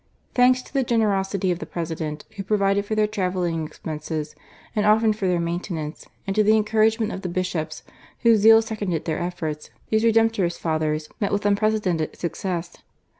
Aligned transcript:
Thanks 0.33 0.63
to 0.63 0.73
the 0.73 0.81
generosity 0.83 1.51
of 1.51 1.59
the 1.59 1.67
President, 1.67 2.25
who 2.35 2.41
provided 2.43 2.87
for 2.87 2.95
their 2.95 3.05
travelling 3.05 3.63
expenses 3.63 4.33
and 4.75 4.83
often 4.83 5.13
for 5.13 5.27
their 5.27 5.39
maintenance, 5.39 6.07
and 6.25 6.35
to 6.35 6.41
the 6.41 6.57
encouragement 6.57 7.11
of 7.11 7.21
the 7.21 7.29
Bishops, 7.29 7.83
whose 8.23 8.39
zea.\ 8.39 8.61
seconded 8.63 9.05
their 9.05 9.19
efforts, 9.21 9.69
these 9.91 10.03
Redemptorist 10.03 10.57
Fathers 10.57 11.07
met 11.19 11.31
with 11.31 11.45
unprecedented 11.45 12.15
success. 12.15 12.77